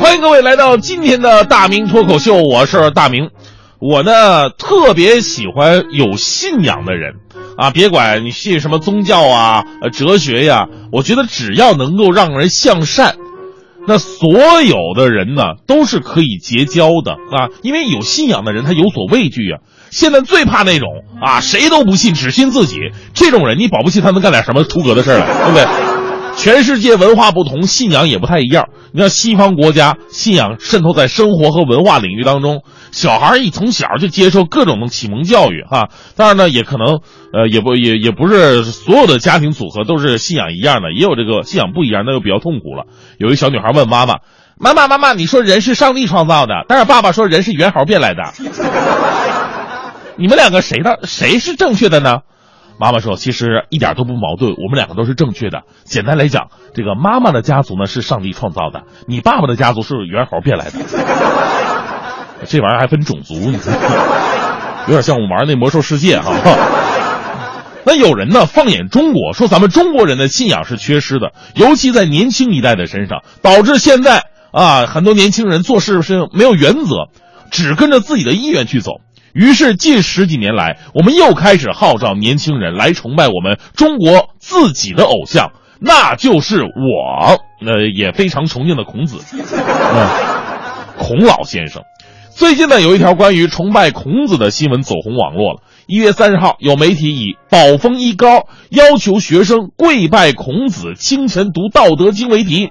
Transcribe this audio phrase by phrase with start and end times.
[0.00, 3.28] 欢迎各位来到今天的大明脱口秀，我是大明。
[3.78, 7.16] 我呢特别喜欢有信仰的人
[7.58, 13.16] 啊，别管你信什么宗教啊、哲学呀，我觉得只要能够让人向善，
[13.86, 19.60] 那所有的人呢都是可以结交的啊，因为有信仰的人他有所畏惧啊。
[19.90, 20.88] 现在最怕那种
[21.20, 22.78] 啊谁都不信只信自己
[23.12, 25.89] 这种人，你保不齐他能干点什么出格的事儿来，对不对？
[26.40, 28.70] 全世界文化不同，信仰也不太一样。
[28.92, 35.90] 你看西方国家，信仰渗透在生活和文化领域当中，小孩一从小就接受各种的启蒙教育哈。
[36.16, 37.00] 当然呢，也可能
[37.34, 42.86] 呃，也不也也不是所有的家庭组合都是信仰一样的，也有这个信仰不一样，那就比较痛苦了。
[43.18, 44.20] 有一小女孩问妈妈
[44.56, 48.22] ：“妈妈妈妈，你说人是上帝创造的，但是爸爸说人是猿猴变来的，
[50.16, 52.20] 你们两个谁的谁是正确的呢？”
[52.80, 55.64] 妈妈说：“其实一点都不矛盾，我们两个都是正确的。
[55.84, 60.78] 简单来讲，这个妈妈的家族呢是上帝创造的，你爸爸的家族是猿猴变来的。
[62.46, 63.78] 这玩意儿还分种族，你看，
[64.86, 66.32] 有点像我们玩那魔兽世界哈、
[67.84, 77.10] 那有人呢放眼中国，说咱们中国人的信仰是缺失的，尤其在年轻一代的身上，导致现在啊很多年轻人做事是没有原则，
[77.50, 78.92] 只跟着自己的意愿去走。”
[79.32, 90.08] 于是，近十几年来，我们又开始号召年轻人来崇拜我们中国自己的偶像，那就是我，呃，也非常崇敬的孔子， 嗯，
[90.98, 91.82] 孔老先生。
[92.30, 95.62] 最近呢，有一条关于崇拜孔子的新闻走红网络了。
[95.86, 102.70] 一月三十号，有媒体以“宝丰一高要求学生跪拜孔子，清晨读《道德经》”为题。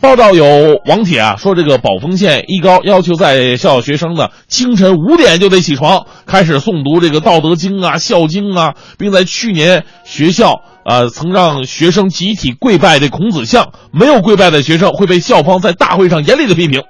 [0.00, 16.82] 报道有网帖啊，说这个宝丰县一高要求在校学生呢清晨五点就得起床，开始诵读这个《道德经》啊、《孝经》啊，并在去年学校啊、曾让学生集体跪拜这孔子像，没有跪拜的学生会被校方在大会上严厉的批评。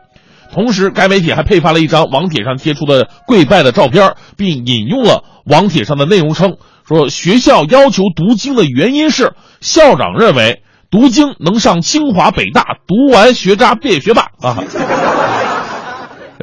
[0.54, 10.62] 同时，该媒体还配发了一张网帖上贴出的跪拜的照片，并引用了网帖上的内容称，说学校要求读经的原因是校长认为。
[10.90, 14.58] 读经能上清华北大，读完学渣变学霸啊！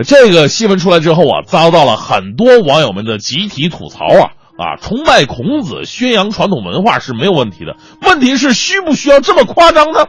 [0.05, 4.77] 这个新闻出来之后啊，遭到了很多网友们的集体吐槽啊啊！
[4.81, 10.05] 崇拜孔子、宣扬传统文化是没有问题的，问题是需不需要这么夸张呢？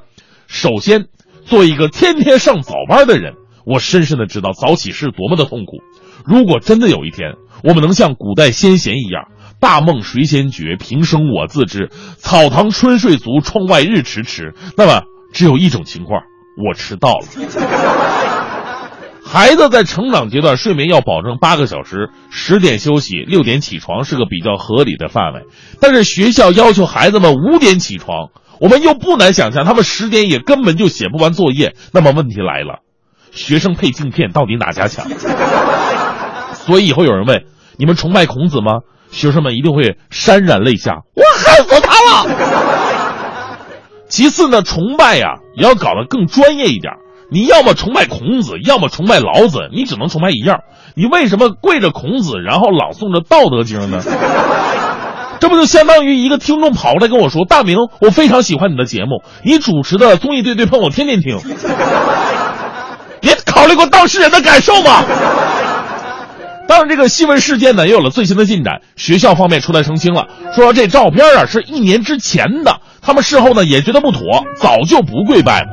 [0.47, 1.07] 首先，
[1.45, 3.33] 作为一个天天上早班的人，
[3.67, 5.79] 我深深的知道早起是多么的痛苦。
[6.25, 7.33] 如果真的有一天，
[7.65, 9.25] 我们能像古代先贤一样，
[9.61, 11.91] 大梦谁先觉，平生我自知。
[12.17, 14.55] 草堂春睡足，窗外日迟迟。
[14.77, 15.03] 那么，
[15.33, 16.23] 只有一种情况，
[16.65, 17.27] 我迟到了。
[19.25, 25.43] 孩子在成长阶段，睡眠要保证八个小时，十点休息，六点起床是个比较合理的范围。
[25.81, 31.75] 但是学校要求孩子们五点起床，我们又不难想象，他们十点也根本就写不完作业。
[31.93, 32.79] 那么问题来了，
[33.31, 35.07] 学生配镜片到底哪家强？
[36.55, 37.45] 所以以后有人问
[37.77, 38.81] 你们崇拜孔子吗？
[39.11, 42.27] 学生们一定会潸然泪下，我恨死他了。
[44.09, 46.95] 其次呢，崇拜呀、啊、也要搞得更专业一点。
[47.31, 50.61] 你要么崇拜孔子，要么崇拜老子，你只能崇拜一样。
[50.95, 54.03] 你为什么跪着孔子，然后朗诵着《道德经》呢？
[55.41, 61.39] 这不就相当于一个听众跑过来跟我说：“大明，我非常喜欢你的节目，你主持的综艺对对碰我天天听。
[63.21, 65.05] ”你考虑过当事人的感受吗？
[66.69, 68.83] 当然，这个新闻事件呢也有了最新的进展。
[68.95, 74.21] 学校方面出来澄清了，说这照片啊是一年之前的，他们事后呢也觉得不妥，
[74.59, 75.69] 早就不跪拜了。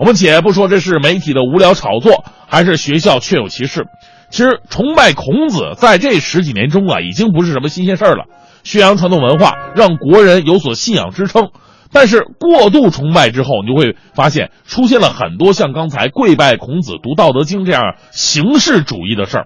[0.00, 3.84] 我们且不说这是媒体的无聊炒作，还是学校确有其事。
[4.30, 8.24] 其实崇拜孔子在这十几年中啊，已经不是什么新鲜事儿了。
[8.64, 11.50] 宣扬传统文化，让国人有所信仰支撑。
[11.92, 19.44] 但是过度崇拜之后，你就会发现出现了很多像刚才跪拜孔子、读《道德经》这样形式主义的事儿。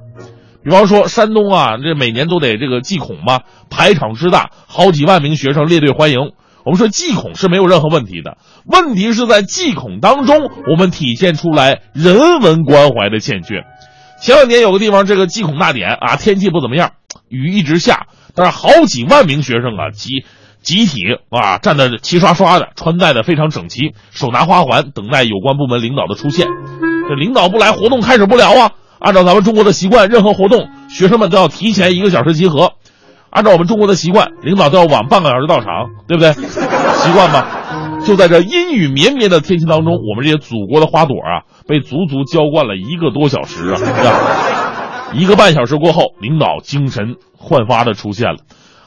[0.67, 6.33] 比方说，山东啊，这每年都得这个祭孔嘛，排场之大，好几万名学生列队欢迎。
[6.65, 13.63] 我们说祭孔是没有任何问题的，问题是在祭孔当中，我们体现出来人文关怀的欠缺。
[14.21, 16.95] 前两年有个地方这个祭孔大典啊，天气不怎么样，
[17.29, 20.25] 雨一直下，但是好几万名学生啊集
[20.63, 26.49] 集体啊站得齐刷刷的，穿戴的非常整齐，手拿花环，等待有关部门领导的出现。
[27.09, 28.73] 这领导不来，活动开始不了啊！
[28.99, 32.73] 按照咱们中国的习惯，任何活动学生们都要提前一个小时集合。
[33.31, 35.67] 按照我们中国的习惯，领导都要晚半个小时到场，
[36.09, 36.33] 对不对？
[37.03, 38.01] 习惯吧。
[38.05, 43.81] 就在这阴雨绵绵的天气当中，我们这些祖国的花朵啊，被足足浇灌了一个多小时啊！
[45.13, 48.39] 一个半小时过后，领导精神焕发的出现了。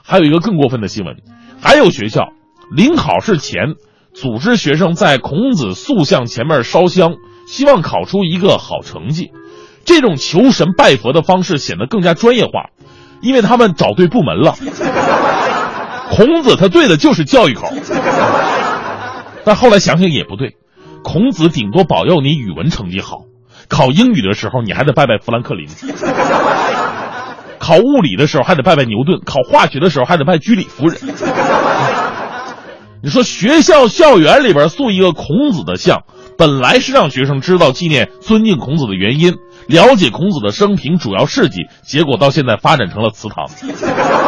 [0.03, 1.17] 还有一个更过分的新闻，
[1.61, 2.29] 还有学校
[2.73, 3.75] 临考试前
[4.13, 7.13] 组织学生在孔子塑像前面烧香，
[7.45, 9.31] 希望考出一个好成绩。
[9.89, 12.69] 这种求神拜佛的方式显得更加专业化，
[13.23, 14.53] 因为他们找对部门了。
[16.13, 17.73] 孔子他对的就是教育口，
[19.43, 20.57] 但后来想想也不对，
[21.03, 23.21] 孔子顶多保佑你语文成绩好，
[23.67, 25.67] 考英语的时候你还得拜拜富兰克林，
[27.57, 30.99] 考物理的时候还得拜拜牛顿，考化学的时候还得拜居里夫人。
[33.01, 36.03] 你说学校校园里边塑一个孔子的像，
[36.37, 39.33] 本来是让学生知道纪念、尊敬孔子的原因。
[39.69, 43.45] 了解孔子的生平主要事迹，结果到现在发展成了祠堂。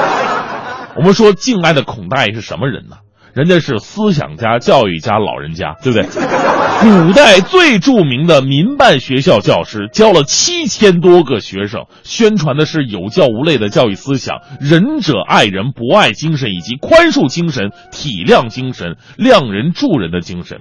[0.96, 2.98] 我们说敬爱的孔大爷是什么人呢？
[3.34, 6.06] 人家是思想家、教育家、老人家，对不对？
[6.82, 20.60] 古代最著名的民办学校教师，教了七千多个学生，宣传的是有教无类的教育思想，仁者爱人、博爱精神以及宽恕精神、体谅精神、谅人助人的精神。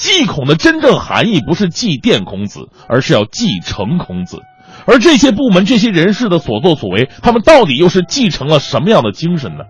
[0.00, 4.38] 祭孔的真正含义不是祭奠孔子，而是要继承孔子。
[4.86, 9.64] 而这些部门、这些人士的所作所为，他们到底又是继承了什么样的精神呢？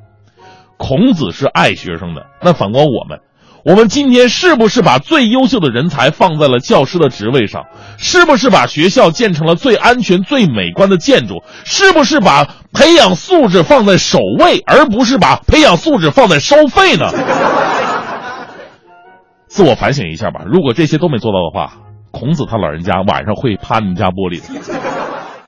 [0.76, 3.18] 孔子是爱学生的，那反观我们，
[3.64, 7.64] 我们今天是不是把最优秀的人才放在了教师的职位上？
[7.98, 11.42] 是不是把学校建成了最安全、最美观的建筑？
[11.64, 17.10] 是不是把培养素质放在首位，而不是把培养素质放在收费呢？
[19.50, 21.82] 自我反省一下吧，如果这些都没做到的话，
[22.12, 24.89] 孔子他老人家晚上会趴你们家玻璃的。